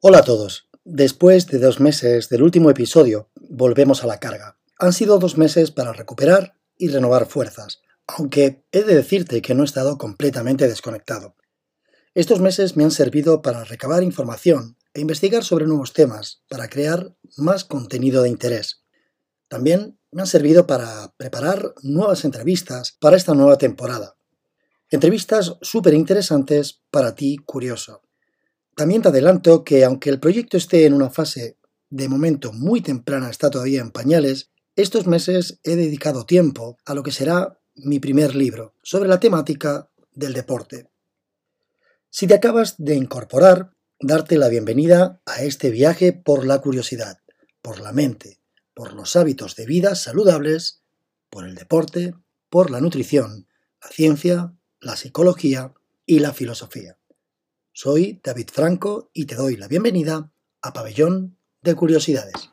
Hola 0.00 0.18
a 0.18 0.22
todos. 0.22 0.68
Después 0.84 1.48
de 1.48 1.58
dos 1.58 1.80
meses 1.80 2.28
del 2.28 2.44
último 2.44 2.70
episodio, 2.70 3.30
volvemos 3.34 4.04
a 4.04 4.06
la 4.06 4.20
carga. 4.20 4.56
Han 4.78 4.92
sido 4.92 5.18
dos 5.18 5.36
meses 5.36 5.72
para 5.72 5.92
recuperar 5.92 6.54
y 6.76 6.86
renovar 6.86 7.26
fuerzas, 7.26 7.80
aunque 8.06 8.62
he 8.70 8.84
de 8.84 8.94
decirte 8.94 9.42
que 9.42 9.56
no 9.56 9.64
he 9.64 9.66
estado 9.66 9.98
completamente 9.98 10.68
desconectado. 10.68 11.34
Estos 12.14 12.38
meses 12.40 12.76
me 12.76 12.84
han 12.84 12.92
servido 12.92 13.42
para 13.42 13.64
recabar 13.64 14.04
información 14.04 14.76
e 14.94 15.00
investigar 15.00 15.42
sobre 15.42 15.66
nuevos 15.66 15.92
temas, 15.94 16.44
para 16.48 16.68
crear 16.68 17.16
más 17.36 17.64
contenido 17.64 18.22
de 18.22 18.28
interés. 18.28 18.84
También 19.48 19.98
me 20.12 20.22
han 20.22 20.28
servido 20.28 20.68
para 20.68 21.12
preparar 21.16 21.74
nuevas 21.82 22.24
entrevistas 22.24 22.96
para 23.00 23.16
esta 23.16 23.34
nueva 23.34 23.58
temporada. 23.58 24.14
Entrevistas 24.90 25.56
súper 25.60 25.94
interesantes 25.94 26.82
para 26.92 27.16
ti, 27.16 27.36
curioso. 27.44 28.02
También 28.78 29.02
te 29.02 29.08
adelanto 29.08 29.64
que 29.64 29.84
aunque 29.84 30.08
el 30.08 30.20
proyecto 30.20 30.56
esté 30.56 30.86
en 30.86 30.94
una 30.94 31.10
fase 31.10 31.58
de 31.90 32.08
momento 32.08 32.52
muy 32.52 32.80
temprana, 32.80 33.28
está 33.28 33.50
todavía 33.50 33.80
en 33.80 33.90
pañales, 33.90 34.52
estos 34.76 35.08
meses 35.08 35.58
he 35.64 35.74
dedicado 35.74 36.26
tiempo 36.26 36.78
a 36.84 36.94
lo 36.94 37.02
que 37.02 37.10
será 37.10 37.58
mi 37.74 37.98
primer 37.98 38.36
libro 38.36 38.76
sobre 38.84 39.08
la 39.08 39.18
temática 39.18 39.90
del 40.12 40.32
deporte. 40.32 40.88
Si 42.08 42.28
te 42.28 42.34
acabas 42.34 42.76
de 42.78 42.94
incorporar, 42.94 43.72
darte 43.98 44.38
la 44.38 44.46
bienvenida 44.46 45.20
a 45.26 45.42
este 45.42 45.70
viaje 45.70 46.12
por 46.12 46.46
la 46.46 46.60
curiosidad, 46.60 47.18
por 47.60 47.80
la 47.80 47.90
mente, 47.90 48.38
por 48.74 48.92
los 48.92 49.16
hábitos 49.16 49.56
de 49.56 49.66
vida 49.66 49.96
saludables, 49.96 50.84
por 51.30 51.48
el 51.48 51.56
deporte, 51.56 52.14
por 52.48 52.70
la 52.70 52.80
nutrición, 52.80 53.48
la 53.82 53.88
ciencia, 53.88 54.54
la 54.78 54.94
psicología 54.94 55.74
y 56.06 56.20
la 56.20 56.32
filosofía. 56.32 56.97
Soy 57.80 58.20
David 58.24 58.48
Franco 58.52 59.08
y 59.14 59.24
te 59.26 59.36
doy 59.36 59.56
la 59.56 59.68
bienvenida 59.68 60.32
a 60.62 60.72
Pabellón 60.72 61.38
de 61.62 61.76
Curiosidades. 61.76 62.50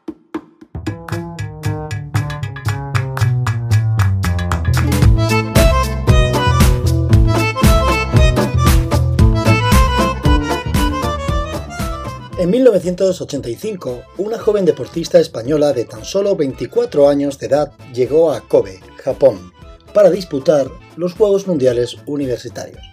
En 12.38 12.52
1985, 12.52 14.04
una 14.20 14.38
joven 14.38 14.64
deportista 14.64 15.20
española 15.20 15.74
de 15.74 15.86
tan 15.86 16.06
solo 16.06 16.36
24 16.36 17.10
años 17.10 17.40
de 17.40 17.48
edad 17.48 17.72
llegó 17.96 18.32
a 18.32 18.48
Kobe, 18.48 18.80
Japón, 19.04 19.52
para 19.92 20.12
disputar 20.12 20.70
los 20.98 21.16
Juegos 21.16 21.48
Mundiales 21.48 21.98
Universitarios. 22.06 22.84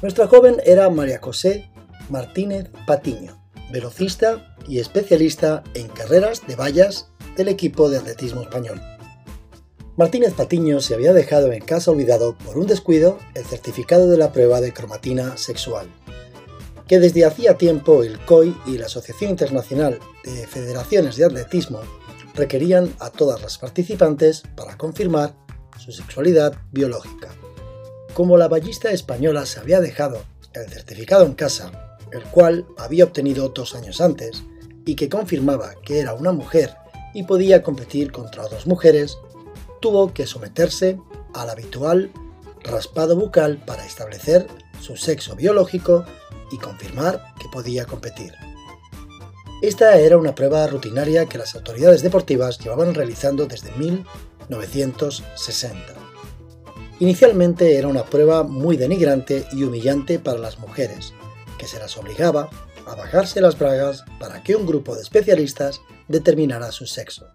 Nuestra 0.00 0.26
joven 0.26 0.56
era 0.64 0.88
María 0.88 1.20
José 1.20 1.68
Martínez 2.12 2.68
Patiño, 2.86 3.42
velocista 3.72 4.54
y 4.68 4.80
especialista 4.80 5.64
en 5.72 5.88
carreras 5.88 6.46
de 6.46 6.56
vallas 6.56 7.08
del 7.38 7.48
equipo 7.48 7.88
de 7.88 7.96
atletismo 7.96 8.42
español. 8.42 8.82
Martínez 9.96 10.34
Patiño 10.34 10.82
se 10.82 10.92
había 10.92 11.14
dejado 11.14 11.50
en 11.52 11.64
casa 11.64 11.90
olvidado 11.90 12.36
por 12.36 12.58
un 12.58 12.66
descuido 12.66 13.18
el 13.34 13.46
certificado 13.46 14.10
de 14.10 14.18
la 14.18 14.30
prueba 14.30 14.60
de 14.60 14.74
cromatina 14.74 15.38
sexual, 15.38 15.86
que 16.86 17.00
desde 17.00 17.24
hacía 17.24 17.56
tiempo 17.56 18.02
el 18.02 18.20
COI 18.20 18.54
y 18.66 18.76
la 18.76 18.86
Asociación 18.86 19.30
Internacional 19.30 19.98
de 20.22 20.46
Federaciones 20.46 21.16
de 21.16 21.24
Atletismo 21.24 21.80
requerían 22.34 22.94
a 22.98 23.08
todas 23.08 23.40
las 23.40 23.56
participantes 23.56 24.42
para 24.54 24.76
confirmar 24.76 25.34
su 25.78 25.92
sexualidad 25.92 26.52
biológica. 26.72 27.30
Como 28.12 28.36
la 28.36 28.48
ballista 28.48 28.90
española 28.90 29.46
se 29.46 29.60
había 29.60 29.80
dejado 29.80 30.22
el 30.52 30.68
certificado 30.68 31.24
en 31.24 31.32
casa, 31.32 31.81
el 32.12 32.22
cual 32.24 32.66
había 32.78 33.04
obtenido 33.04 33.48
dos 33.48 33.74
años 33.74 34.00
antes, 34.00 34.44
y 34.84 34.94
que 34.94 35.08
confirmaba 35.08 35.74
que 35.84 36.00
era 36.00 36.14
una 36.14 36.32
mujer 36.32 36.74
y 37.14 37.24
podía 37.24 37.62
competir 37.62 38.12
contra 38.12 38.44
otras 38.44 38.66
mujeres, 38.66 39.18
tuvo 39.80 40.12
que 40.12 40.26
someterse 40.26 40.98
al 41.34 41.50
habitual 41.50 42.10
raspado 42.62 43.16
bucal 43.16 43.58
para 43.64 43.84
establecer 43.84 44.46
su 44.80 44.96
sexo 44.96 45.36
biológico 45.36 46.04
y 46.50 46.58
confirmar 46.58 47.34
que 47.40 47.48
podía 47.48 47.86
competir. 47.86 48.32
Esta 49.62 49.96
era 49.98 50.18
una 50.18 50.34
prueba 50.34 50.66
rutinaria 50.66 51.26
que 51.26 51.38
las 51.38 51.54
autoridades 51.54 52.02
deportivas 52.02 52.58
llevaban 52.58 52.94
realizando 52.94 53.46
desde 53.46 53.70
1960. 53.72 55.94
Inicialmente 56.98 57.76
era 57.76 57.88
una 57.88 58.04
prueba 58.04 58.42
muy 58.42 58.76
denigrante 58.76 59.46
y 59.52 59.62
humillante 59.64 60.18
para 60.18 60.38
las 60.38 60.58
mujeres, 60.58 61.14
que 61.62 61.68
se 61.68 61.78
las 61.78 61.96
obligaba 61.96 62.50
a 62.86 62.96
bajarse 62.96 63.40
las 63.40 63.56
bragas 63.56 64.02
para 64.18 64.42
que 64.42 64.56
un 64.56 64.66
grupo 64.66 64.96
de 64.96 65.02
especialistas 65.02 65.80
determinara 66.08 66.72
su 66.72 66.86
sexo. 66.88 67.28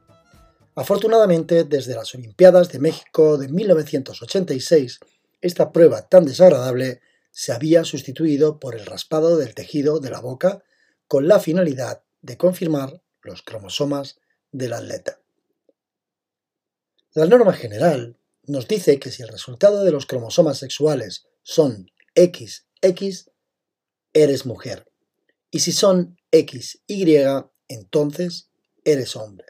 Afortunadamente, 0.75 1.63
desde 1.63 1.95
las 1.95 2.13
Olimpiadas 2.13 2.67
de 2.67 2.79
México 2.79 3.37
de 3.37 3.47
1986, 3.47 4.99
esta 5.39 5.71
prueba 5.71 6.09
tan 6.09 6.25
desagradable 6.25 6.99
se 7.31 7.53
había 7.53 7.85
sustituido 7.85 8.59
por 8.59 8.75
el 8.75 8.85
raspado 8.85 9.37
del 9.37 9.55
tejido 9.55 10.01
de 10.01 10.09
la 10.09 10.19
boca 10.19 10.61
con 11.07 11.29
la 11.29 11.39
finalidad 11.39 12.03
de 12.21 12.35
confirmar 12.35 13.01
los 13.21 13.43
cromosomas 13.43 14.19
del 14.51 14.73
atleta. 14.73 15.21
La 17.13 17.27
norma 17.27 17.53
general 17.53 18.17
nos 18.43 18.67
dice 18.67 18.99
que 18.99 19.09
si 19.09 19.23
el 19.23 19.29
resultado 19.29 19.85
de 19.85 19.91
los 19.93 20.05
cromosomas 20.05 20.57
sexuales 20.57 21.27
son 21.43 21.89
XX, 22.13 22.65
eres 24.23 24.45
mujer. 24.45 24.87
Y 25.51 25.59
si 25.59 25.71
son 25.71 26.17
XY, 26.31 27.45
entonces 27.67 28.49
eres 28.83 29.15
hombre. 29.15 29.47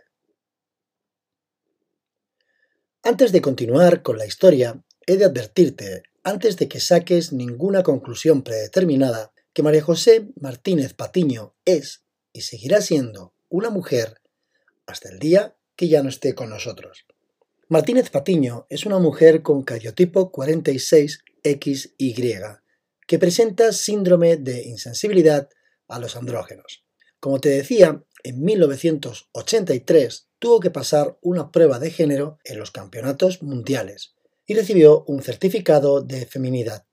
Antes 3.04 3.32
de 3.32 3.42
continuar 3.42 4.02
con 4.02 4.18
la 4.18 4.26
historia, 4.26 4.84
he 5.06 5.18
de 5.18 5.26
advertirte, 5.26 6.04
antes 6.24 6.58
de 6.58 6.68
que 6.68 6.80
saques 6.80 7.32
ninguna 7.32 7.84
conclusión 7.84 8.44
predeterminada, 8.44 9.32
que 9.54 9.64
María 9.64 9.82
José 9.82 10.28
Martínez 10.40 10.94
Patiño 10.94 11.56
es 11.66 12.04
y 12.34 12.42
seguirá 12.42 12.82
siendo 12.82 13.34
una 13.50 13.70
mujer 13.70 14.22
hasta 14.86 15.10
el 15.10 15.20
día 15.20 15.58
que 15.76 15.88
ya 15.88 16.04
no 16.04 16.10
esté 16.10 16.36
con 16.36 16.50
nosotros. 16.50 17.06
Martínez 17.70 18.10
Patiño 18.10 18.68
es 18.70 18.86
una 18.86 19.00
mujer 19.00 19.42
con 19.42 19.64
cariotipo 19.64 20.32
46XY, 20.32 22.62
que 23.08 23.18
presenta 23.18 23.72
síndrome 23.72 24.38
de 24.38 24.64
insensibilidad 24.64 25.50
a 25.88 26.00
los 26.00 26.16
andrógenos. 26.16 26.86
Como 27.20 27.40
te 27.40 27.50
decía, 27.50 28.04
en 28.24 28.44
1983 28.44 30.30
tuvo 30.38 30.60
que 30.60 30.70
pasar 30.70 31.18
una 31.22 31.52
prueba 31.52 31.80
de 31.80 31.90
género 31.90 32.38
en 32.44 32.60
los 32.60 32.72
campeonatos 32.72 33.42
mundiales 33.42 34.14
y 34.46 34.54
recibió 34.54 35.06
un 35.08 35.24
certificado 35.24 36.02
de 36.02 36.26
feminidad. 36.26 36.86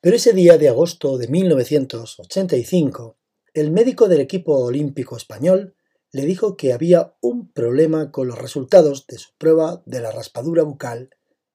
Pero 0.00 0.16
ese 0.16 0.34
día 0.34 0.58
de 0.58 0.68
agosto 0.68 1.16
de 1.16 1.28
1985, 1.28 3.18
el 3.54 3.70
médico 3.70 4.08
del 4.08 4.20
equipo 4.20 4.58
olímpico 4.58 5.16
español 5.16 5.74
le 6.12 6.26
dijo 6.26 6.56
que 6.56 6.72
había 6.72 7.16
un 7.20 7.50
problema 7.50 8.12
con 8.12 8.28
los 8.28 8.38
resultados 8.38 9.06
de 9.06 9.18
su 9.18 9.30
prueba 9.38 9.82
de 9.86 10.00
la 10.00 10.12
raspadura 10.12 10.62
bucal 10.62 11.10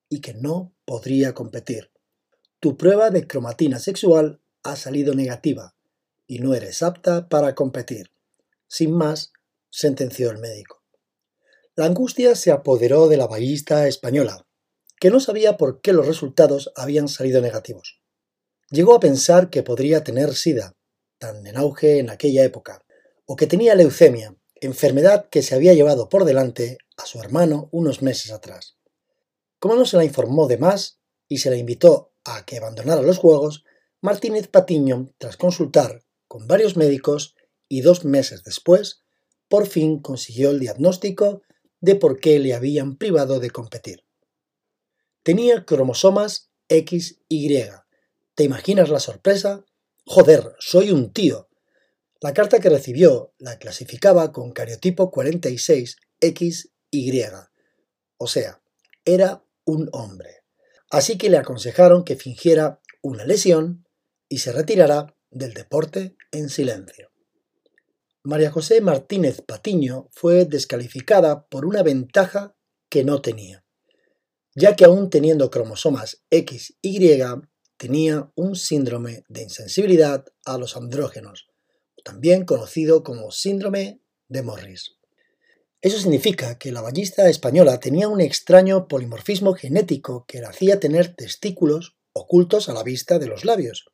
y 0.10 0.22
que 0.22 0.34
no 0.34 0.74
podría 0.86 1.34
competir. 1.34 1.92
Tu 2.62 2.76
prueba 2.76 3.10
de 3.10 3.26
cromatina 3.26 3.80
sexual 3.80 4.42
ha 4.64 4.76
salido 4.76 5.14
negativa 5.14 5.76
y 6.28 6.40
no 6.40 6.54
eres 6.54 6.84
apta 6.84 7.30
para 7.30 7.56
competir. 7.56 8.12
Sin 8.68 8.92
más, 8.92 9.32
sentenció 9.70 10.30
el 10.30 10.40
médico. 10.40 10.84
La 11.76 11.86
angustia 11.86 12.36
se 12.36 12.52
apoderó 12.52 13.08
de 13.08 13.16
la 13.16 13.28
ballista 13.28 13.88
española, 13.88 14.46
que 15.00 15.10
no 15.10 15.22
sabía 15.22 15.56
por 15.56 15.80
qué 15.80 15.94
los 15.94 16.06
resultados 16.06 16.74
habían 16.76 17.08
salido 17.08 17.40
negativos. 17.42 18.02
Llegó 18.70 18.94
a 18.94 19.00
pensar 19.00 19.50
que 19.50 19.64
podría 19.64 20.04
tener 20.04 20.36
sida, 20.36 20.76
tan 21.18 21.48
en 21.48 21.56
auge 21.56 22.00
en 22.00 22.10
aquella 22.10 22.44
época, 22.44 22.84
o 23.26 23.38
que 23.38 23.48
tenía 23.48 23.74
leucemia, 23.76 24.36
enfermedad 24.56 25.30
que 25.30 25.44
se 25.44 25.56
había 25.56 25.74
llevado 25.74 26.10
por 26.10 26.26
delante 26.26 26.78
a 26.98 27.06
su 27.06 27.22
hermano 27.22 27.70
unos 27.72 28.02
meses 28.02 28.34
atrás. 28.34 28.78
Como 29.60 29.76
no 29.76 29.86
se 29.86 29.96
la 29.96 30.04
informó 30.04 30.48
de 30.48 30.58
más 30.58 31.00
y 31.30 31.38
se 31.38 31.50
la 31.50 31.56
invitó 31.56 32.09
a 32.26 32.46
que 32.46 32.58
abandonara 32.58 33.02
los 33.02 33.18
juegos, 33.18 33.64
Martínez 34.02 34.48
Patiño, 34.48 35.10
tras 35.18 35.38
consultar 35.38 36.04
con 36.28 36.48
varios 36.48 36.78
médicos 36.78 37.36
y 37.68 37.82
dos 37.82 38.06
meses 38.06 38.44
después, 38.44 39.04
por 39.48 39.68
fin 39.68 40.00
consiguió 40.00 40.52
el 40.52 40.60
diagnóstico 40.60 41.42
de 41.82 41.96
por 41.96 42.20
qué 42.20 42.40
le 42.40 42.54
habían 42.54 42.98
privado 42.98 43.40
de 43.40 43.50
competir. 43.50 44.06
Tenía 45.24 45.66
cromosomas 45.66 46.50
XY. 46.70 47.70
¿Te 48.36 48.44
imaginas 48.44 48.90
la 48.90 49.00
sorpresa? 49.00 49.66
Joder, 50.06 50.56
soy 50.60 50.92
un 50.92 51.12
tío, 51.12 51.50
la 52.22 52.34
carta 52.34 52.60
que 52.60 52.68
recibió 52.68 53.34
la 53.38 53.58
clasificaba 53.60 54.34
con 54.34 54.52
cariotipo 54.52 55.10
46XY, 55.10 57.50
o 58.18 58.28
sea, 58.28 58.62
era 59.06 59.46
un 59.64 59.88
hombre. 59.94 60.44
Así 60.90 61.18
que 61.18 61.30
le 61.30 61.38
aconsejaron 61.38 62.04
que 62.04 62.16
fingiera 62.16 62.82
una 63.02 63.26
lesión 63.26 63.88
y 64.28 64.40
se 64.40 64.52
retirara 64.52 65.16
del 65.30 65.54
deporte 65.54 66.16
en 66.32 66.50
silencio. 66.50 67.12
María 68.24 68.52
José 68.52 68.82
Martínez 68.82 69.42
Patiño 69.42 70.10
fue 70.12 70.46
descalificada 70.46 71.48
por 71.48 71.66
una 71.66 71.84
ventaja 71.84 72.56
que 72.90 73.04
no 73.04 73.22
tenía, 73.22 73.64
ya 74.56 74.76
que 74.76 74.86
aún 74.86 75.10
teniendo 75.10 75.50
cromosomas 75.50 76.24
XY 76.30 77.24
tenía 77.78 78.32
un 78.36 78.56
síndrome 78.56 79.24
de 79.30 79.44
insensibilidad 79.44 80.26
a 80.44 80.58
los 80.58 80.76
andrógenos, 80.76 81.48
también 82.04 82.46
conocido 82.46 83.04
como 83.04 83.32
síndrome 83.32 84.02
de 84.28 84.42
Morris. 84.44 84.99
Eso 85.82 85.98
significa 85.98 86.58
que 86.58 86.74
la 86.74 86.82
ballista 86.82 87.30
española 87.30 87.80
tenía 87.80 88.10
un 88.10 88.20
extraño 88.20 88.88
polimorfismo 88.88 89.54
genético 89.54 90.26
que 90.28 90.42
la 90.42 90.50
hacía 90.50 90.80
tener 90.80 91.16
testículos 91.16 91.98
ocultos 92.12 92.68
a 92.68 92.74
la 92.74 92.84
vista 92.84 93.18
de 93.18 93.28
los 93.28 93.46
labios 93.46 93.86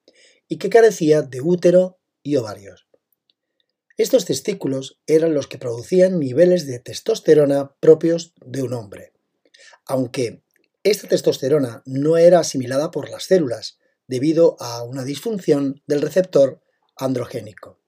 y 0.47 0.57
que 0.57 0.69
carecía 0.69 1.21
de 1.21 1.41
útero 1.41 1.99
y 2.23 2.37
ovarios. 2.37 2.87
Estos 3.97 4.25
testículos 4.25 4.99
eran 5.05 5.35
los 5.35 5.47
que 5.47 5.59
producían 5.59 6.19
niveles 6.19 6.65
de 6.65 6.79
testosterona 6.79 7.75
propios 7.79 8.33
de 8.43 8.63
un 8.63 8.73
hombre, 8.73 9.13
aunque 9.85 10.43
esta 10.83 11.07
testosterona 11.07 11.83
no 11.85 12.17
era 12.17 12.39
asimilada 12.39 12.89
por 12.89 13.09
las 13.09 13.25
células 13.25 13.77
debido 14.07 14.57
a 14.59 14.83
una 14.83 15.03
disfunción 15.03 15.83
del 15.87 16.01
receptor 16.01 16.61
androgénico. 16.95 17.79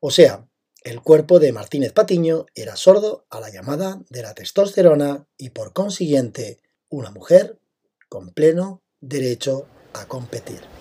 O 0.00 0.10
sea, 0.10 0.48
el 0.86 1.02
cuerpo 1.02 1.40
de 1.40 1.52
Martínez 1.52 1.92
Patiño 1.92 2.46
era 2.54 2.76
sordo 2.76 3.26
a 3.28 3.40
la 3.40 3.50
llamada 3.50 4.00
de 4.08 4.22
la 4.22 4.34
testosterona 4.34 5.26
y 5.36 5.50
por 5.50 5.72
consiguiente 5.72 6.60
una 6.88 7.10
mujer 7.10 7.58
con 8.08 8.30
pleno 8.30 8.84
derecho 9.00 9.66
a 9.94 10.06
competir. 10.06 10.75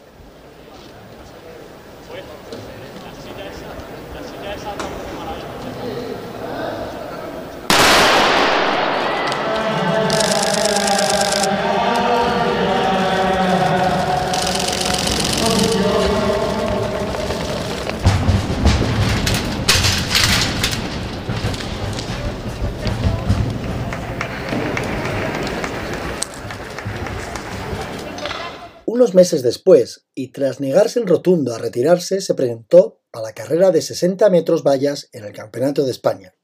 Meses 29.15 29.41
después, 29.41 30.05
y 30.13 30.31
tras 30.31 30.59
negarse 30.59 30.99
en 30.99 31.07
rotundo 31.07 31.55
a 31.55 31.57
retirarse, 31.57 32.21
se 32.21 32.35
presentó 32.35 33.01
a 33.11 33.21
la 33.21 33.33
carrera 33.33 33.71
de 33.71 33.81
60 33.81 34.29
metros 34.29 34.63
vallas 34.63 35.09
en 35.13 35.23
el 35.23 35.31
Campeonato 35.31 35.85
de 35.85 35.91
España. 35.91 36.35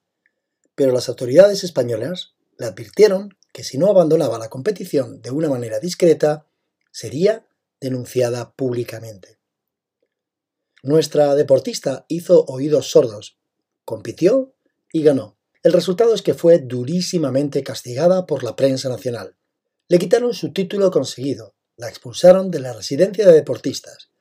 Pero 0.73 0.93
las 0.93 1.09
autoridades 1.09 1.63
españolas 1.63 2.33
le 2.57 2.65
advirtieron 2.65 3.37
que 3.53 3.63
si 3.63 3.77
no 3.77 3.89
abandonaba 3.89 4.39
la 4.39 4.49
competición 4.49 5.21
de 5.21 5.31
una 5.31 5.49
manera 5.49 5.79
discreta, 5.79 6.47
sería 6.91 7.45
denunciada 7.79 8.53
públicamente. 8.53 9.39
Nuestra 10.83 11.35
deportista 11.35 12.05
hizo 12.07 12.45
oídos 12.45 12.89
sordos, 12.89 13.37
compitió 13.85 14.55
y 14.91 15.03
ganó. 15.03 15.37
El 15.63 15.73
resultado 15.73 16.15
es 16.15 16.21
que 16.21 16.33
fue 16.33 16.59
durísimamente 16.59 17.63
castigada 17.63 18.25
por 18.25 18.43
la 18.43 18.55
prensa 18.55 18.89
nacional. 18.89 19.35
Le 19.87 19.99
quitaron 19.99 20.33
su 20.33 20.53
título 20.53 20.89
conseguido, 20.89 21.53
la 21.81 21.89
expulsaron 21.89 22.51
de 22.51 22.59
la 22.59 22.73
residencia 22.73 23.25
de 23.25 23.33
deportistas, 23.33 24.11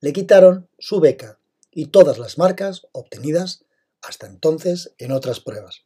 le 0.00 0.12
quitaron 0.12 0.68
su 0.78 1.00
beca 1.00 1.40
y 1.72 1.86
todas 1.86 2.16
las 2.18 2.38
marcas 2.38 2.82
obtenidas 2.92 3.64
hasta 4.02 4.28
entonces 4.28 4.94
en 4.98 5.10
otras 5.10 5.40
pruebas. 5.40 5.82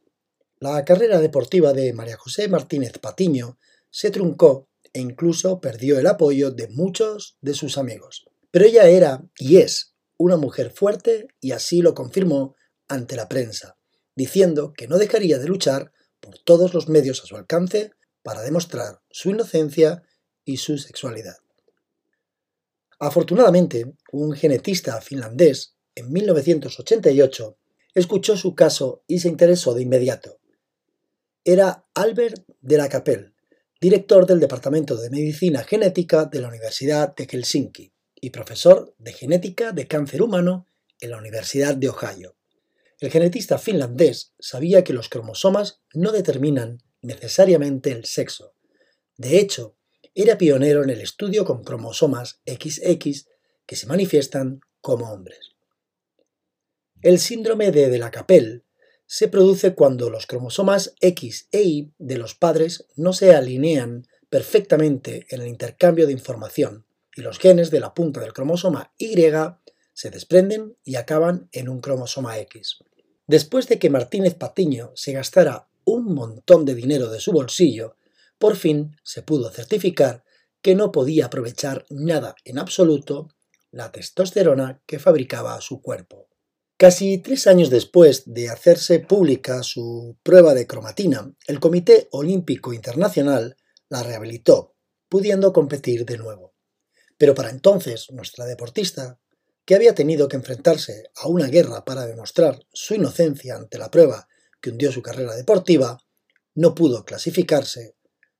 La 0.59 0.85
carrera 0.85 1.19
deportiva 1.19 1.73
de 1.73 1.91
María 1.91 2.17
José 2.17 2.47
Martínez 2.49 2.99
Patiño 2.99 3.57
se 3.89 4.11
truncó 4.11 4.69
e 4.93 4.99
incluso 4.99 5.59
perdió 5.59 5.97
el 5.97 6.05
apoyo 6.05 6.51
de 6.51 6.67
muchos 6.67 7.35
de 7.41 7.55
sus 7.55 7.79
amigos. 7.79 8.25
Pero 8.51 8.65
ella 8.65 8.87
era 8.87 9.23
y 9.39 9.57
es 9.57 9.95
una 10.17 10.37
mujer 10.37 10.71
fuerte 10.71 11.29
y 11.41 11.53
así 11.53 11.81
lo 11.81 11.95
confirmó 11.95 12.55
ante 12.87 13.15
la 13.15 13.27
prensa, 13.27 13.75
diciendo 14.15 14.71
que 14.71 14.87
no 14.87 14.99
dejaría 14.99 15.39
de 15.39 15.47
luchar 15.47 15.93
por 16.19 16.37
todos 16.37 16.75
los 16.75 16.89
medios 16.89 17.23
a 17.23 17.25
su 17.25 17.35
alcance 17.35 17.89
para 18.21 18.43
demostrar 18.43 19.01
su 19.09 19.31
inocencia 19.31 20.03
y 20.45 20.57
su 20.57 20.77
sexualidad. 20.77 21.37
Afortunadamente, 22.99 23.93
un 24.11 24.33
genetista 24.33 25.01
finlandés, 25.01 25.75
en 25.95 26.11
1988, 26.11 27.57
escuchó 27.93 28.37
su 28.37 28.55
caso 28.55 29.03
y 29.07 29.19
se 29.19 29.27
interesó 29.27 29.73
de 29.73 29.83
inmediato. 29.83 30.39
Era 31.43 31.85
Albert 31.93 32.45
de 32.61 32.77
la 32.77 32.89
Capelle, 32.89 33.33
director 33.81 34.25
del 34.25 34.39
Departamento 34.39 34.95
de 34.95 35.09
Medicina 35.09 35.63
Genética 35.63 36.25
de 36.25 36.39
la 36.39 36.47
Universidad 36.47 37.13
de 37.15 37.27
Helsinki 37.27 37.91
y 38.21 38.29
profesor 38.29 38.95
de 38.97 39.11
genética 39.11 39.73
de 39.73 39.87
cáncer 39.87 40.21
humano 40.21 40.65
en 41.01 41.11
la 41.11 41.17
Universidad 41.17 41.75
de 41.75 41.89
Ohio. 41.89 42.37
El 43.01 43.11
genetista 43.11 43.57
finlandés 43.57 44.33
sabía 44.39 44.85
que 44.85 44.93
los 44.93 45.09
cromosomas 45.09 45.81
no 45.93 46.13
determinan 46.13 46.81
necesariamente 47.01 47.91
el 47.91 48.05
sexo. 48.05 48.55
De 49.17 49.39
hecho, 49.39 49.75
era 50.15 50.37
pionero 50.37 50.83
en 50.83 50.89
el 50.89 51.01
estudio 51.01 51.45
con 51.45 51.63
cromosomas 51.63 52.41
XX 52.45 53.27
que 53.65 53.75
se 53.75 53.87
manifiestan 53.87 54.61
como 54.81 55.11
hombres. 55.11 55.53
El 57.01 57.19
síndrome 57.19 57.71
de 57.71 57.89
De 57.89 57.97
la 57.97 58.11
Capelle 58.11 58.63
se 59.05 59.27
produce 59.27 59.75
cuando 59.75 60.09
los 60.09 60.25
cromosomas 60.25 60.95
X 61.01 61.47
e 61.51 61.61
Y 61.63 61.93
de 61.97 62.17
los 62.17 62.35
padres 62.35 62.87
no 62.95 63.13
se 63.13 63.35
alinean 63.35 64.07
perfectamente 64.29 65.27
en 65.29 65.41
el 65.41 65.47
intercambio 65.47 66.07
de 66.07 66.13
información 66.13 66.85
y 67.15 67.21
los 67.21 67.39
genes 67.39 67.71
de 67.71 67.79
la 67.79 67.93
punta 67.93 68.21
del 68.21 68.33
cromosoma 68.33 68.93
Y 68.97 69.15
se 69.93 70.09
desprenden 70.09 70.75
y 70.83 70.95
acaban 70.95 71.49
en 71.51 71.69
un 71.69 71.79
cromosoma 71.79 72.39
X. 72.39 72.79
Después 73.27 73.67
de 73.67 73.79
que 73.79 73.89
Martínez 73.89 74.35
Patiño 74.35 74.91
se 74.95 75.11
gastara 75.11 75.67
un 75.85 76.13
montón 76.13 76.65
de 76.65 76.75
dinero 76.75 77.09
de 77.09 77.19
su 77.19 77.31
bolsillo 77.31 77.95
por 78.43 78.57
fin 78.57 78.97
se 79.05 79.21
pudo 79.21 79.49
certificar 79.51 80.25
que 80.61 80.75
no 80.75 80.91
podía 80.91 81.27
aprovechar 81.27 81.85
nada 81.89 82.35
en 82.43 82.59
absoluto 82.59 83.29
la 83.71 83.93
testosterona 83.93 84.83
que 84.85 84.99
fabricaba 84.99 85.61
su 85.61 85.81
cuerpo. 85.81 86.27
Casi 86.75 87.19
tres 87.19 87.47
años 87.47 87.69
después 87.69 88.23
de 88.25 88.49
hacerse 88.49 88.99
pública 88.99 89.63
su 89.63 90.17
prueba 90.23 90.53
de 90.53 90.67
cromatina, 90.67 91.33
el 91.47 91.61
Comité 91.61 92.09
Olímpico 92.11 92.73
Internacional 92.73 93.55
la 93.87 94.03
rehabilitó, 94.03 94.75
pudiendo 95.07 95.53
competir 95.53 96.05
de 96.05 96.17
nuevo. 96.17 96.53
Pero 97.17 97.33
para 97.35 97.49
entonces 97.49 98.11
nuestra 98.11 98.45
deportista, 98.45 99.21
que 99.63 99.75
había 99.75 99.95
tenido 99.95 100.27
que 100.27 100.35
enfrentarse 100.35 101.05
a 101.15 101.29
una 101.29 101.47
guerra 101.47 101.85
para 101.85 102.05
demostrar 102.05 102.59
su 102.73 102.93
inocencia 102.93 103.55
ante 103.55 103.77
la 103.77 103.89
prueba 103.89 104.27
que 104.59 104.69
hundió 104.69 104.91
su 104.91 105.01
carrera 105.01 105.33
deportiva, 105.33 105.97
no 106.55 106.75
pudo 106.75 107.05
clasificarse 107.05 107.95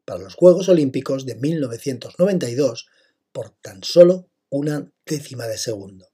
para 0.05 0.22
los 0.22 0.36
Juegos 0.36 0.69
Olímpicos 0.69 1.25
de 1.25 1.36
1992 1.36 2.88
por 3.31 3.51
tan 3.62 3.83
solo 3.83 4.29
una 4.50 4.91
décima 5.05 5.48
de 5.48 5.57
segundo. 5.57 6.07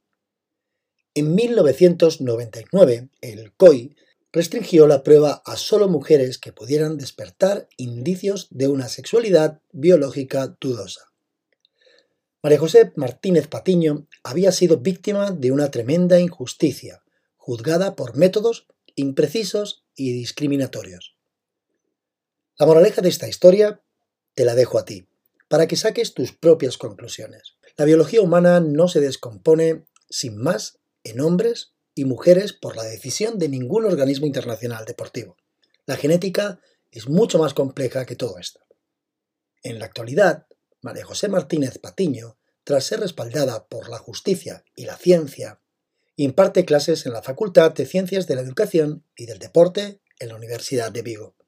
En 1.13 1.36
1999, 1.36 3.10
el 3.22 3.53
COI 3.53 3.96
restringió 4.31 4.88
la 4.88 5.03
prueba 5.03 5.41
a 5.46 5.58
solo 5.58 5.89
mujeres 5.89 6.38
que 6.38 6.53
pudieran 6.53 6.98
despertar 6.98 7.67
indicios 7.77 8.48
de 8.51 8.67
una 8.67 8.88
sexualidad 8.88 9.62
biológica 9.72 10.55
dudosa. 10.62 11.12
María 12.41 12.60
José 12.60 12.93
Martínez 12.96 13.48
Patiño 13.48 14.08
había 14.24 14.51
sido 14.51 14.77
víctima 14.77 15.31
de 15.31 15.51
una 15.51 15.72
tremenda 15.72 16.19
injusticia, 16.19 17.03
juzgada 17.36 17.96
por 17.96 18.15
métodos 18.15 18.67
imprecisos 18.96 19.84
y 19.96 20.13
discriminatorios. 20.13 21.18
La 22.59 22.65
moraleja 22.65 23.01
de 23.01 23.07
esta 23.07 23.29
historia 23.29 23.81
te 24.35 24.43
la 24.43 24.53
dejo 24.53 24.77
a 24.77 24.83
ti, 24.83 25.07
para 25.47 25.65
que 25.65 25.77
saques 25.77 26.13
tus 26.13 26.33
propias 26.33 26.77
conclusiones. 26.77 27.55
La 27.77 27.85
biología 27.85 28.21
humana 28.21 28.59
no 28.59 28.89
se 28.89 28.99
descompone 28.99 29.85
sin 30.09 30.35
más 30.35 30.77
en 31.05 31.21
hombres 31.21 31.71
y 31.95 32.03
mujeres 32.03 32.51
por 32.51 32.75
la 32.75 32.83
decisión 32.83 33.39
de 33.39 33.47
ningún 33.47 33.85
organismo 33.85 34.27
internacional 34.27 34.83
deportivo. 34.83 35.37
La 35.85 35.95
genética 35.95 36.59
es 36.91 37.07
mucho 37.07 37.39
más 37.39 37.53
compleja 37.53 38.05
que 38.05 38.17
todo 38.17 38.37
esto. 38.37 38.59
En 39.63 39.79
la 39.79 39.85
actualidad, 39.85 40.45
María 40.81 41.05
José 41.05 41.29
Martínez 41.29 41.77
Patiño, 41.79 42.37
tras 42.65 42.83
ser 42.83 42.99
respaldada 42.99 43.67
por 43.67 43.87
la 43.87 43.99
justicia 43.99 44.65
y 44.75 44.83
la 44.83 44.97
ciencia, 44.97 45.61
imparte 46.17 46.65
clases 46.65 47.05
en 47.05 47.13
la 47.13 47.21
Facultad 47.21 47.71
de 47.71 47.85
Ciencias 47.85 48.27
de 48.27 48.35
la 48.35 48.41
Educación 48.41 49.05
y 49.15 49.27
del 49.27 49.39
Deporte 49.39 50.01
en 50.19 50.27
la 50.27 50.35
Universidad 50.35 50.91
de 50.91 51.03
Vigo. 51.03 51.38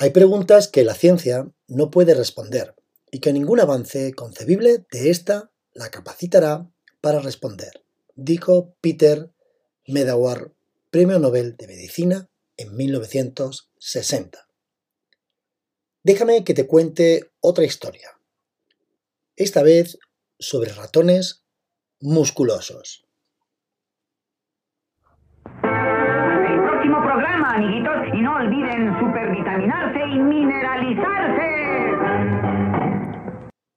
Hay 0.00 0.10
preguntas 0.10 0.68
que 0.68 0.84
la 0.84 0.94
ciencia 0.94 1.50
no 1.66 1.90
puede 1.90 2.14
responder 2.14 2.76
y 3.10 3.18
que 3.18 3.32
ningún 3.32 3.58
avance 3.58 4.14
concebible 4.14 4.86
de 4.92 5.10
ésta 5.10 5.50
la 5.72 5.90
capacitará 5.90 6.70
para 7.00 7.18
responder, 7.18 7.84
dijo 8.14 8.76
Peter 8.80 9.32
Medawar, 9.88 10.52
Premio 10.90 11.18
Nobel 11.18 11.56
de 11.56 11.66
Medicina 11.66 12.30
en 12.56 12.76
1960. 12.76 14.46
Déjame 16.04 16.44
que 16.44 16.54
te 16.54 16.68
cuente 16.68 17.32
otra 17.40 17.64
historia, 17.64 18.20
esta 19.34 19.64
vez 19.64 19.98
sobre 20.38 20.72
ratones 20.74 21.42
musculosos. 21.98 23.07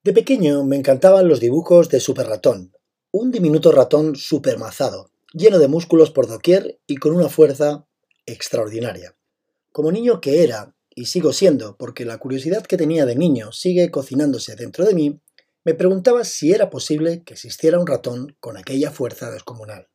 De 0.03 0.13
pequeño 0.13 0.63
me 0.63 0.77
encantaban 0.77 1.27
los 1.27 1.39
dibujos 1.39 1.89
de 1.89 1.99
Super 1.99 2.25
Ratón, 2.25 2.73
un 3.11 3.29
diminuto 3.29 3.71
ratón 3.71 4.15
supermazado, 4.15 5.11
lleno 5.31 5.59
de 5.59 5.67
músculos 5.67 6.09
por 6.09 6.27
doquier 6.27 6.79
y 6.87 6.97
con 6.97 7.13
una 7.13 7.29
fuerza 7.29 7.85
extraordinaria. 8.25 9.15
Como 9.71 9.91
niño 9.91 10.19
que 10.19 10.43
era, 10.43 10.75
y 10.95 11.05
sigo 11.05 11.33
siendo, 11.33 11.77
porque 11.77 12.03
la 12.05 12.17
curiosidad 12.17 12.65
que 12.65 12.77
tenía 12.77 13.05
de 13.05 13.15
niño 13.15 13.51
sigue 13.51 13.91
cocinándose 13.91 14.55
dentro 14.55 14.85
de 14.85 14.95
mí, 14.95 15.21
me 15.63 15.75
preguntaba 15.75 16.23
si 16.23 16.51
era 16.51 16.69
posible 16.69 17.23
que 17.23 17.35
existiera 17.35 17.79
un 17.79 17.85
ratón 17.85 18.35
con 18.39 18.57
aquella 18.57 18.91
fuerza 18.91 19.29
descomunal. 19.29 19.87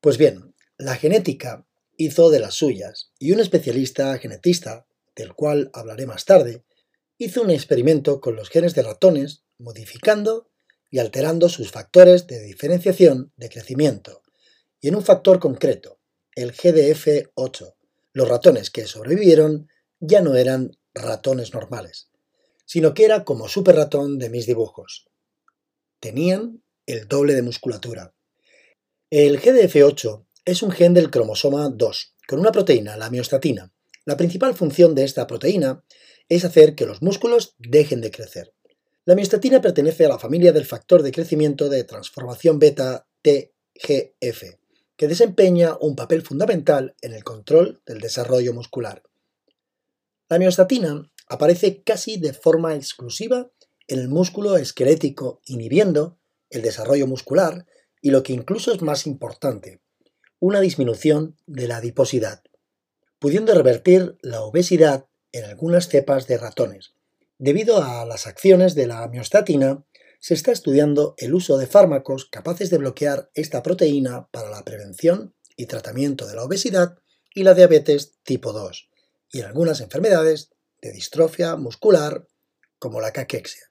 Pues 0.00 0.18
bien, 0.18 0.54
la 0.76 0.96
genética 0.96 1.66
hizo 1.96 2.30
de 2.30 2.40
las 2.40 2.54
suyas, 2.54 3.12
y 3.18 3.32
un 3.32 3.40
especialista 3.40 4.16
genetista, 4.18 4.86
del 5.20 5.34
cual 5.34 5.70
hablaré 5.74 6.06
más 6.06 6.24
tarde, 6.24 6.64
hizo 7.18 7.42
un 7.42 7.50
experimento 7.50 8.20
con 8.20 8.36
los 8.36 8.48
genes 8.48 8.74
de 8.74 8.82
ratones, 8.82 9.44
modificando 9.58 10.48
y 10.90 10.98
alterando 10.98 11.48
sus 11.48 11.70
factores 11.70 12.26
de 12.26 12.40
diferenciación 12.42 13.32
de 13.36 13.50
crecimiento, 13.50 14.22
y 14.80 14.88
en 14.88 14.96
un 14.96 15.04
factor 15.04 15.38
concreto, 15.38 16.00
el 16.34 16.54
GDF8. 16.54 17.74
Los 18.12 18.28
ratones 18.28 18.70
que 18.70 18.86
sobrevivieron 18.86 19.68
ya 20.00 20.22
no 20.22 20.34
eran 20.34 20.76
ratones 20.94 21.52
normales, 21.52 22.10
sino 22.64 22.94
que 22.94 23.04
era 23.04 23.24
como 23.24 23.48
super 23.48 23.76
ratón 23.76 24.18
de 24.18 24.30
mis 24.30 24.46
dibujos. 24.46 25.06
Tenían 26.00 26.62
el 26.86 27.06
doble 27.06 27.34
de 27.34 27.42
musculatura. 27.42 28.14
El 29.10 29.40
GDF8 29.40 30.26
es 30.46 30.62
un 30.62 30.70
gen 30.70 30.94
del 30.94 31.10
cromosoma 31.10 31.68
2, 31.68 32.16
con 32.26 32.40
una 32.40 32.52
proteína, 32.52 32.96
la 32.96 33.10
miostatina. 33.10 33.72
La 34.10 34.16
principal 34.16 34.56
función 34.56 34.96
de 34.96 35.04
esta 35.04 35.28
proteína 35.28 35.84
es 36.28 36.44
hacer 36.44 36.74
que 36.74 36.84
los 36.84 37.00
músculos 37.00 37.54
dejen 37.60 38.00
de 38.00 38.10
crecer. 38.10 38.52
La 39.04 39.14
miostatina 39.14 39.60
pertenece 39.60 40.04
a 40.04 40.08
la 40.08 40.18
familia 40.18 40.50
del 40.50 40.64
factor 40.64 41.04
de 41.04 41.12
crecimiento 41.12 41.68
de 41.68 41.84
transformación 41.84 42.58
beta 42.58 43.06
TGF, 43.22 44.56
que 44.96 45.06
desempeña 45.06 45.76
un 45.80 45.94
papel 45.94 46.22
fundamental 46.22 46.96
en 47.02 47.12
el 47.12 47.22
control 47.22 47.82
del 47.86 48.00
desarrollo 48.00 48.52
muscular. 48.52 49.04
La 50.28 50.40
miostatina 50.40 51.08
aparece 51.28 51.84
casi 51.84 52.16
de 52.16 52.32
forma 52.32 52.74
exclusiva 52.74 53.52
en 53.86 54.00
el 54.00 54.08
músculo 54.08 54.56
esquelético, 54.56 55.40
inhibiendo 55.44 56.18
el 56.48 56.62
desarrollo 56.62 57.06
muscular 57.06 57.64
y 58.02 58.10
lo 58.10 58.24
que 58.24 58.32
incluso 58.32 58.72
es 58.72 58.82
más 58.82 59.06
importante, 59.06 59.80
una 60.40 60.58
disminución 60.58 61.36
de 61.46 61.68
la 61.68 61.76
adiposidad, 61.76 62.42
pudiendo 63.20 63.54
revertir 63.54 64.16
la 64.22 64.40
obesidad 64.40 65.06
en 65.30 65.44
algunas 65.44 65.88
cepas 65.88 66.26
de 66.26 66.38
ratones. 66.38 66.94
Debido 67.38 67.82
a 67.82 68.04
las 68.04 68.26
acciones 68.26 68.74
de 68.74 68.86
la 68.86 69.06
miostatina, 69.08 69.84
se 70.18 70.34
está 70.34 70.52
estudiando 70.52 71.14
el 71.18 71.34
uso 71.34 71.56
de 71.56 71.66
fármacos 71.66 72.26
capaces 72.26 72.70
de 72.70 72.78
bloquear 72.78 73.30
esta 73.34 73.62
proteína 73.62 74.28
para 74.32 74.50
la 74.50 74.64
prevención 74.64 75.34
y 75.56 75.66
tratamiento 75.66 76.26
de 76.26 76.34
la 76.34 76.44
obesidad 76.44 76.98
y 77.34 77.44
la 77.44 77.54
diabetes 77.54 78.18
tipo 78.24 78.52
2, 78.52 78.90
y 79.32 79.40
en 79.40 79.46
algunas 79.46 79.80
enfermedades 79.80 80.50
de 80.80 80.92
distrofia 80.92 81.56
muscular 81.56 82.26
como 82.78 83.00
la 83.00 83.12
caquexia. 83.12 83.62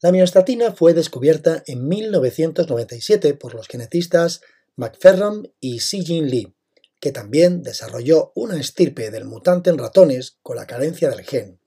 La 0.00 0.12
miostatina 0.12 0.72
fue 0.72 0.92
descubierta 0.92 1.62
en 1.66 1.88
1997 1.88 3.34
por 3.34 3.54
los 3.54 3.68
genetistas 3.68 4.42
McFerran 4.76 5.52
y 5.60 5.78
Jin 5.80 6.28
Lee 6.28 6.57
que 7.00 7.12
también 7.12 7.62
desarrolló 7.62 8.32
una 8.34 8.58
estirpe 8.58 9.10
del 9.10 9.24
mutante 9.24 9.70
en 9.70 9.78
ratones 9.78 10.38
con 10.42 10.56
la 10.56 10.66
carencia 10.66 11.10
del 11.10 11.24
gen, 11.24 11.60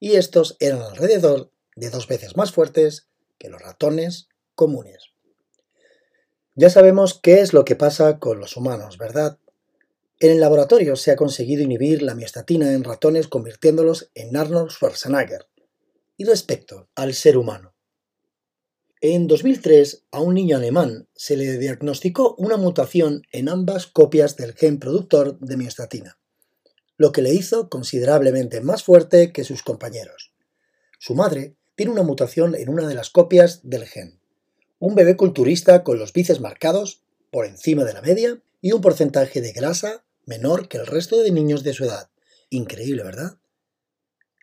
y 0.00 0.12
estos 0.12 0.56
eran 0.60 0.82
alrededor 0.82 1.52
de 1.76 1.90
dos 1.90 2.08
veces 2.08 2.36
más 2.36 2.52
fuertes 2.52 3.08
que 3.38 3.48
los 3.48 3.60
ratones 3.60 4.28
comunes. 4.54 5.12
Ya 6.54 6.70
sabemos 6.70 7.18
qué 7.22 7.40
es 7.40 7.52
lo 7.52 7.64
que 7.64 7.76
pasa 7.76 8.18
con 8.18 8.40
los 8.40 8.56
humanos, 8.56 8.98
¿verdad? 8.98 9.38
En 10.18 10.32
el 10.32 10.40
laboratorio 10.40 10.96
se 10.96 11.12
ha 11.12 11.16
conseguido 11.16 11.62
inhibir 11.62 12.02
la 12.02 12.16
miostatina 12.16 12.72
en 12.72 12.82
ratones 12.82 13.28
convirtiéndolos 13.28 14.10
en 14.14 14.36
Arnold 14.36 14.72
Schwarzenegger. 14.72 15.46
Y 16.16 16.24
respecto 16.24 16.88
al 16.96 17.14
ser 17.14 17.36
humano, 17.36 17.74
en 19.00 19.28
2003, 19.28 20.06
a 20.10 20.20
un 20.20 20.34
niño 20.34 20.56
alemán 20.56 21.08
se 21.14 21.36
le 21.36 21.56
diagnosticó 21.58 22.34
una 22.36 22.56
mutación 22.56 23.22
en 23.30 23.48
ambas 23.48 23.86
copias 23.86 24.36
del 24.36 24.54
gen 24.54 24.80
productor 24.80 25.38
de 25.38 25.56
miostatina, 25.56 26.18
lo 26.96 27.12
que 27.12 27.22
le 27.22 27.32
hizo 27.32 27.68
considerablemente 27.68 28.60
más 28.60 28.82
fuerte 28.82 29.32
que 29.32 29.44
sus 29.44 29.62
compañeros. 29.62 30.32
Su 30.98 31.14
madre 31.14 31.54
tiene 31.76 31.92
una 31.92 32.02
mutación 32.02 32.56
en 32.56 32.68
una 32.68 32.88
de 32.88 32.96
las 32.96 33.10
copias 33.10 33.60
del 33.62 33.86
gen. 33.86 34.18
Un 34.80 34.96
bebé 34.96 35.16
culturista 35.16 35.84
con 35.84 36.00
los 36.00 36.12
bíceps 36.12 36.40
marcados, 36.40 37.02
por 37.30 37.46
encima 37.46 37.84
de 37.84 37.92
la 37.92 38.02
media, 38.02 38.42
y 38.60 38.72
un 38.72 38.80
porcentaje 38.80 39.40
de 39.40 39.52
grasa 39.52 40.04
menor 40.26 40.68
que 40.68 40.78
el 40.78 40.86
resto 40.86 41.22
de 41.22 41.30
niños 41.30 41.62
de 41.62 41.72
su 41.72 41.84
edad. 41.84 42.10
Increíble, 42.50 43.04
¿verdad? 43.04 43.38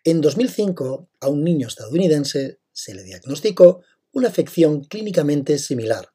En 0.02 0.22
2005, 0.22 1.10
a 1.20 1.28
un 1.28 1.44
niño 1.44 1.68
estadounidense 1.68 2.58
se 2.72 2.94
le 2.94 3.02
diagnosticó 3.02 3.82
una 4.16 4.28
afección 4.28 4.82
clínicamente 4.82 5.58
similar, 5.58 6.10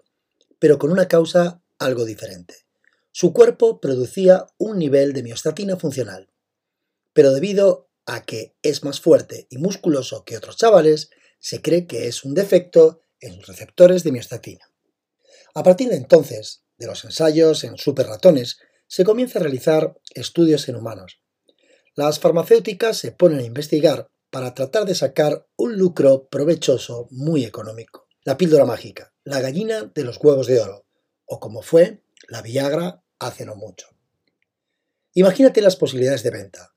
pero 0.57 0.79
con 0.79 0.91
una 0.91 1.07
causa 1.07 1.61
algo 1.77 2.03
diferente. 2.03 2.55
Su 3.11 3.31
cuerpo 3.31 3.79
producía 3.79 4.47
un 4.57 4.79
nivel 4.79 5.13
de 5.13 5.21
miostatina 5.21 5.77
funcional, 5.77 6.31
pero 7.13 7.31
debido 7.31 7.91
a 8.07 8.25
que 8.25 8.55
es 8.63 8.83
más 8.83 9.01
fuerte 9.01 9.45
y 9.51 9.59
musculoso 9.59 10.25
que 10.25 10.35
otros 10.35 10.57
chavales, 10.57 11.11
se 11.37 11.61
cree 11.61 11.85
que 11.85 12.07
es 12.07 12.23
un 12.23 12.33
defecto 12.33 13.01
en 13.19 13.37
los 13.37 13.45
receptores 13.45 14.03
de 14.03 14.11
miostatina. 14.11 14.71
A 15.53 15.61
partir 15.61 15.89
de 15.89 15.97
entonces, 15.97 16.63
de 16.79 16.87
los 16.87 17.05
ensayos 17.05 17.63
en 17.63 17.77
superratones, 17.77 18.57
se 18.87 19.03
comienza 19.03 19.37
a 19.37 19.43
realizar 19.43 19.95
estudios 20.15 20.67
en 20.69 20.75
humanos. 20.75 21.21
Las 21.93 22.17
farmacéuticas 22.17 22.97
se 22.97 23.11
ponen 23.11 23.41
a 23.41 23.45
investigar 23.45 24.09
para 24.31 24.55
tratar 24.55 24.85
de 24.85 24.95
sacar 24.95 25.45
un 25.57 25.77
lucro 25.77 26.27
provechoso 26.29 27.07
muy 27.11 27.45
económico. 27.45 28.07
La 28.23 28.37
píldora 28.37 28.65
mágica, 28.65 29.13
la 29.23 29.41
gallina 29.41 29.91
de 29.93 30.03
los 30.03 30.17
huevos 30.17 30.47
de 30.47 30.59
oro, 30.59 30.85
o 31.25 31.39
como 31.39 31.61
fue 31.61 32.01
la 32.27 32.41
Viagra 32.41 33.03
hace 33.19 33.45
no 33.45 33.55
mucho. 33.55 33.87
Imagínate 35.13 35.61
las 35.61 35.75
posibilidades 35.75 36.23
de 36.23 36.31
venta. 36.31 36.73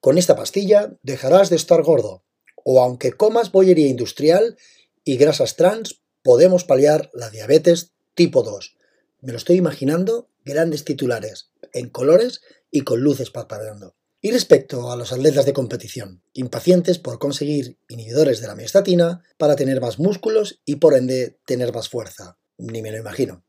Con 0.00 0.16
esta 0.16 0.36
pastilla 0.36 0.96
dejarás 1.02 1.50
de 1.50 1.56
estar 1.56 1.82
gordo, 1.82 2.24
o 2.64 2.80
aunque 2.80 3.12
comas 3.12 3.50
bollería 3.50 3.88
industrial 3.88 4.56
y 5.04 5.16
grasas 5.16 5.56
trans, 5.56 6.02
podemos 6.22 6.64
paliar 6.64 7.10
la 7.12 7.30
diabetes 7.30 7.92
tipo 8.14 8.42
2. 8.42 8.76
Me 9.20 9.32
lo 9.32 9.38
estoy 9.38 9.56
imaginando, 9.56 10.28
grandes 10.44 10.84
titulares, 10.84 11.50
en 11.72 11.90
colores 11.90 12.42
y 12.70 12.82
con 12.82 13.00
luces 13.00 13.30
parpadeando. 13.30 13.96
Y 14.24 14.30
respecto 14.30 14.92
a 14.92 14.96
los 14.96 15.12
atletas 15.12 15.46
de 15.46 15.52
competición, 15.52 16.22
impacientes 16.32 17.00
por 17.00 17.18
conseguir 17.18 17.76
inhibidores 17.88 18.40
de 18.40 18.46
la 18.46 18.54
miostatina 18.54 19.24
para 19.36 19.56
tener 19.56 19.80
más 19.80 19.98
músculos 19.98 20.60
y 20.64 20.76
por 20.76 20.94
ende 20.94 21.40
tener 21.44 21.74
más 21.74 21.88
fuerza, 21.88 22.38
ni 22.56 22.82
me 22.82 22.92
lo 22.92 22.98
imagino. 22.98 23.44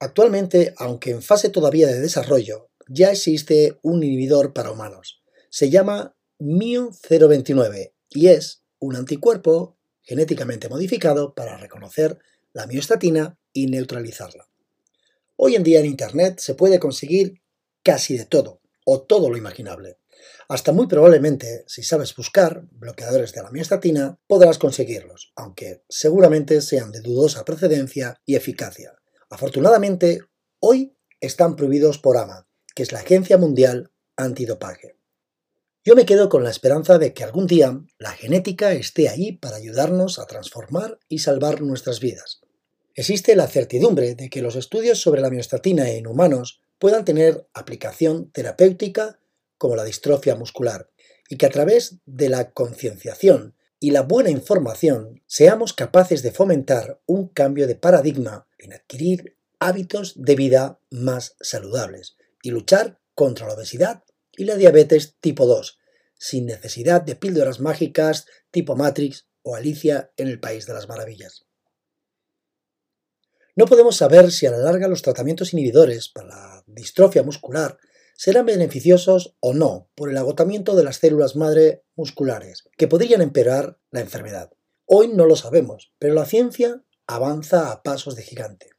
Actualmente, 0.00 0.74
aunque 0.76 1.12
en 1.12 1.22
fase 1.22 1.50
todavía 1.50 1.86
de 1.86 2.00
desarrollo, 2.00 2.68
ya 2.88 3.12
existe 3.12 3.78
un 3.82 4.02
inhibidor 4.02 4.52
para 4.52 4.72
humanos. 4.72 5.22
Se 5.50 5.70
llama 5.70 6.16
MIO029 6.40 7.92
y 8.10 8.26
es 8.26 8.64
un 8.80 8.96
anticuerpo 8.96 9.78
genéticamente 10.02 10.68
modificado 10.68 11.32
para 11.32 11.58
reconocer 11.58 12.18
la 12.52 12.66
miostatina 12.66 13.38
y 13.52 13.68
neutralizarla. 13.68 14.48
Hoy 15.36 15.54
en 15.54 15.62
día 15.62 15.78
en 15.78 15.86
Internet 15.86 16.40
se 16.40 16.56
puede 16.56 16.80
conseguir 16.80 17.40
casi 17.84 18.18
de 18.18 18.24
todo, 18.24 18.60
o 18.84 19.02
todo 19.02 19.30
lo 19.30 19.36
imaginable. 19.36 19.98
Hasta 20.48 20.72
muy 20.72 20.86
probablemente, 20.86 21.64
si 21.66 21.82
sabes 21.82 22.14
buscar 22.14 22.64
bloqueadores 22.70 23.32
de 23.32 23.42
la 23.42 23.50
miostatina, 23.50 24.18
podrás 24.26 24.58
conseguirlos, 24.58 25.32
aunque 25.36 25.84
seguramente 25.88 26.60
sean 26.60 26.92
de 26.92 27.00
dudosa 27.00 27.44
procedencia 27.44 28.20
y 28.24 28.36
eficacia. 28.36 28.94
Afortunadamente, 29.30 30.20
hoy 30.60 30.96
están 31.20 31.56
prohibidos 31.56 31.98
por 31.98 32.16
AMA, 32.16 32.48
que 32.74 32.82
es 32.82 32.92
la 32.92 33.00
Agencia 33.00 33.36
Mundial 33.36 33.90
Antidopaje. 34.16 34.96
Yo 35.84 35.94
me 35.94 36.06
quedo 36.06 36.28
con 36.28 36.44
la 36.44 36.50
esperanza 36.50 36.98
de 36.98 37.14
que 37.14 37.24
algún 37.24 37.46
día 37.46 37.80
la 37.98 38.12
genética 38.12 38.72
esté 38.72 39.08
ahí 39.08 39.32
para 39.32 39.56
ayudarnos 39.56 40.18
a 40.18 40.26
transformar 40.26 40.98
y 41.08 41.20
salvar 41.20 41.62
nuestras 41.62 42.00
vidas. 42.00 42.40
Existe 42.94 43.36
la 43.36 43.46
certidumbre 43.46 44.14
de 44.14 44.28
que 44.28 44.42
los 44.42 44.56
estudios 44.56 45.00
sobre 45.00 45.20
la 45.20 45.30
miostatina 45.30 45.88
en 45.90 46.06
humanos 46.06 46.62
puedan 46.78 47.04
tener 47.04 47.46
aplicación 47.54 48.30
terapéutica 48.32 49.18
como 49.58 49.76
la 49.76 49.84
distrofia 49.84 50.36
muscular 50.36 50.90
y 51.28 51.36
que 51.36 51.46
a 51.46 51.50
través 51.50 51.96
de 52.06 52.28
la 52.28 52.52
concienciación 52.52 53.54
y 53.80 53.90
la 53.90 54.02
buena 54.02 54.30
información 54.30 55.22
seamos 55.26 55.72
capaces 55.72 56.22
de 56.22 56.32
fomentar 56.32 57.00
un 57.06 57.28
cambio 57.28 57.66
de 57.66 57.76
paradigma 57.76 58.48
en 58.58 58.72
adquirir 58.72 59.36
hábitos 59.60 60.14
de 60.16 60.34
vida 60.34 60.80
más 60.90 61.36
saludables 61.40 62.16
y 62.42 62.50
luchar 62.50 63.00
contra 63.14 63.46
la 63.46 63.54
obesidad 63.54 64.04
y 64.32 64.44
la 64.44 64.56
diabetes 64.56 65.16
tipo 65.20 65.46
2, 65.46 65.78
sin 66.16 66.46
necesidad 66.46 67.02
de 67.02 67.16
píldoras 67.16 67.60
mágicas 67.60 68.26
tipo 68.50 68.76
Matrix 68.76 69.28
o 69.42 69.56
Alicia 69.56 70.12
en 70.16 70.28
el 70.28 70.40
País 70.40 70.66
de 70.66 70.74
las 70.74 70.88
Maravillas. 70.88 71.46
No 73.56 73.66
podemos 73.66 73.96
saber 73.96 74.30
si 74.30 74.46
a 74.46 74.52
la 74.52 74.58
larga 74.58 74.86
los 74.86 75.02
tratamientos 75.02 75.52
inhibidores 75.52 76.08
para 76.08 76.28
la 76.28 76.64
distrofia 76.66 77.24
muscular 77.24 77.76
serán 78.18 78.46
beneficiosos 78.46 79.36
o 79.38 79.54
no 79.54 79.88
por 79.94 80.10
el 80.10 80.16
agotamiento 80.16 80.74
de 80.74 80.82
las 80.82 80.96
células 80.96 81.36
madre 81.36 81.84
musculares, 81.94 82.64
que 82.76 82.88
podrían 82.88 83.22
empeorar 83.22 83.78
la 83.92 84.00
enfermedad. 84.00 84.50
Hoy 84.86 85.06
no 85.06 85.24
lo 85.24 85.36
sabemos, 85.36 85.92
pero 86.00 86.14
la 86.14 86.26
ciencia 86.26 86.82
avanza 87.06 87.70
a 87.70 87.84
pasos 87.84 88.16
de 88.16 88.24
gigante. 88.24 88.70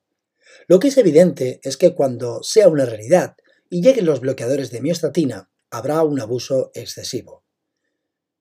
Lo 0.67 0.81
que 0.81 0.89
es 0.89 0.97
evidente 0.97 1.61
es 1.63 1.77
que 1.77 1.95
cuando 1.95 2.43
sea 2.43 2.67
una 2.67 2.83
realidad 2.83 3.37
y 3.69 3.81
lleguen 3.81 4.05
los 4.05 4.19
bloqueadores 4.19 4.71
de 4.71 4.81
miostatina, 4.81 5.49
habrá 5.71 6.03
un 6.03 6.19
abuso 6.19 6.71
excesivo. 6.73 7.45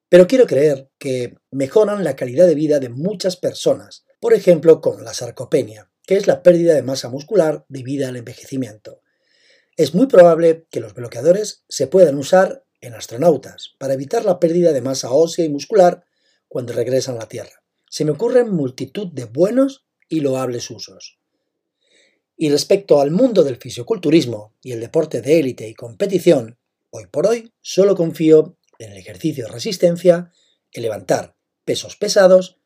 Pero 0.09 0.27
quiero 0.27 0.47
creer 0.49 0.91
que 0.99 1.37
mejoran 1.53 2.03
la 2.03 2.17
calidad 2.17 2.49
de 2.49 2.57
vida 2.57 2.81
de 2.81 2.89
muchas 2.89 3.37
personas, 3.37 4.05
por 4.19 4.35
ejemplo 4.35 4.81
con 4.81 5.05
la 5.05 5.15
sarcopenia, 5.15 5.93
que 6.03 6.17
es 6.17 6.27
la 6.27 6.43
pérdida 6.43 6.75
de 6.75 6.83
masa 6.83 7.09
muscular 7.09 7.65
debido 7.69 8.09
al 8.09 8.17
envejecimiento. 8.17 9.01
Es 9.79 9.95
muy 9.95 10.09
probable 10.09 10.67
que 10.73 10.81
los 10.81 10.93
bloqueadores 10.93 11.63
se 11.69 11.87
puedan 11.87 12.19
usar 12.19 12.65
en 12.81 12.95
astronautas 12.95 13.77
para 13.79 13.95
evitar 13.95 14.25
la 14.25 14.41
pérdida 14.41 14.73
de 14.73 14.83
masa 14.83 15.13
ósea 15.13 15.45
y 15.45 15.51
muscular 15.51 16.05
cuando 16.49 16.73
regresan 16.73 17.15
a 17.15 17.21
la 17.21 17.29
Tierra. 17.29 17.63
Se 17.89 18.05
me 18.05 18.11
ocurren 18.11 18.51
multitud 18.51 19.07
de 19.13 19.27
buenos 19.27 19.87
y 20.09 20.19
loables 20.19 20.69
usos. 20.73 21.21
Y 22.37 22.51
respecto 22.51 23.01
al 23.01 23.13
mundo 23.13 23.45
del 23.45 23.59
fisioculturismo 23.59 24.53
y 24.63 24.73
el 24.73 24.81
deporte 24.81 25.23
de 25.23 25.39
élite 25.39 25.69
y 25.69 25.75
competición, 25.75 26.59
hoy 26.91 27.07
por 27.07 27.29
hoy 27.29 27.53
solo 27.61 27.95
confío 27.95 28.57
en 28.81 28.91
el 28.91 28.99
ejercicio 28.99 29.45
de 29.45 29.53
resistencia, 29.53 30.33
en 30.73 30.83
levantar 30.83 31.37
pesos 31.65 31.95
pesados 31.95 32.59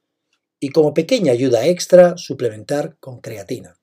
y 0.59 0.71
como 0.71 0.95
pequeña 0.95 1.33
ayuda 1.33 1.67
extra 1.67 2.17
suplementar 2.17 2.97
con 3.01 3.21
creatina. 3.21 3.79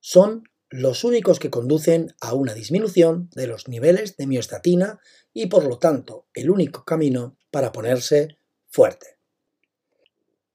Son 0.00 0.44
los 0.76 1.04
únicos 1.04 1.38
que 1.38 1.50
conducen 1.50 2.16
a 2.20 2.34
una 2.34 2.52
disminución 2.52 3.30
de 3.36 3.46
los 3.46 3.68
niveles 3.68 4.16
de 4.16 4.26
miostatina 4.26 4.98
y 5.32 5.46
por 5.46 5.64
lo 5.66 5.78
tanto 5.78 6.26
el 6.34 6.50
único 6.50 6.84
camino 6.84 7.38
para 7.52 7.70
ponerse 7.70 8.38
fuerte. 8.66 9.16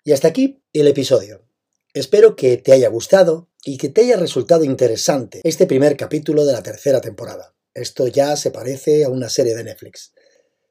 Y 0.03 0.11
hasta 0.11 0.27
aquí 0.27 0.61
el 0.73 0.88
episodio. 0.88 1.45
Espero 1.93 2.35
que 2.35 2.57
te 2.57 2.73
haya 2.73 2.89
gustado 2.89 3.47
y 3.63 3.77
que 3.77 3.88
te 3.88 4.01
haya 4.01 4.17
resultado 4.17 4.65
interesante 4.65 5.39
este 5.45 5.65
primer 5.65 5.95
capítulo 5.95 6.45
de 6.45 6.51
la 6.51 6.63
tercera 6.63 6.99
temporada. 6.99 7.55
Esto 7.73 8.05
ya 8.09 8.35
se 8.35 8.51
parece 8.51 9.05
a 9.05 9.09
una 9.09 9.29
serie 9.29 9.55
de 9.55 9.63
Netflix. 9.63 10.11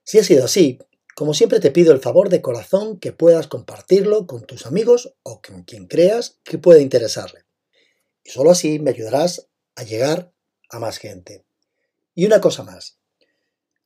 Si 0.05 0.19
ha 0.19 0.25
sido 0.25 0.45
así, 0.45 0.79
como 1.17 1.33
siempre 1.33 1.59
te 1.59 1.71
pido 1.71 1.95
el 1.95 2.01
favor 2.01 2.29
de 2.29 2.43
corazón 2.43 2.99
que 2.99 3.13
puedas 3.13 3.47
compartirlo 3.47 4.27
con 4.27 4.45
tus 4.45 4.67
amigos 4.67 5.15
o 5.23 5.41
con 5.41 5.63
quien 5.63 5.87
creas 5.87 6.39
que 6.45 6.59
pueda 6.59 6.83
interesarle. 6.83 7.48
Y 8.29 8.31
solo 8.31 8.51
así 8.51 8.79
me 8.79 8.91
ayudarás 8.91 9.49
a 9.75 9.85
llegar 9.85 10.35
a 10.69 10.79
más 10.79 10.99
gente. 10.99 11.47
Y 12.15 12.27
una 12.27 12.43
cosa 12.43 12.63
más. 12.63 12.99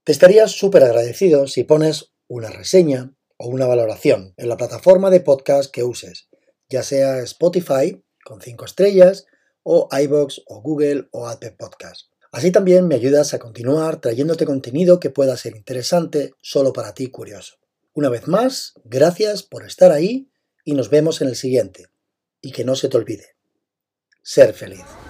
Te 0.03 0.11
estaría 0.11 0.49
súper 0.49 0.83
agradecido 0.83 1.47
si 1.47 1.62
pones 1.62 2.11
una 2.27 2.51
reseña 2.51 3.14
o 3.37 3.47
una 3.47 3.69
valoración 3.69 4.35
en 4.37 4.49
la 4.49 4.57
plataforma 4.57 5.11
de 5.11 5.21
podcast 5.21 5.71
que 5.71 5.85
uses, 5.85 6.29
ya 6.69 6.83
sea 6.83 7.21
Spotify 7.21 8.03
con 8.25 8.40
5 8.40 8.64
estrellas 8.64 9.27
o 9.62 9.88
iBox 9.93 10.43
o 10.47 10.61
Google 10.61 11.07
o 11.12 11.29
Apple 11.29 11.53
Podcast. 11.53 12.09
Así 12.33 12.51
también 12.51 12.88
me 12.88 12.97
ayudas 12.97 13.35
a 13.35 13.38
continuar 13.38 14.01
trayéndote 14.01 14.45
contenido 14.45 14.99
que 14.99 15.11
pueda 15.11 15.37
ser 15.37 15.55
interesante 15.55 16.33
solo 16.43 16.73
para 16.73 16.95
ti 16.95 17.07
curioso. 17.12 17.59
Una 17.95 18.09
vez 18.09 18.27
más, 18.27 18.75
gracias 18.83 19.45
por 19.45 19.64
estar 19.64 19.93
ahí 19.93 20.33
y 20.64 20.75
nos 20.75 20.90
vemos 20.90 21.21
en 21.21 21.29
el 21.29 21.37
siguiente. 21.37 21.87
Y 22.40 22.51
que 22.51 22.64
no 22.64 22.75
se 22.75 22.88
te 22.88 22.97
olvide, 22.97 23.37
ser 24.23 24.53
feliz. 24.53 25.02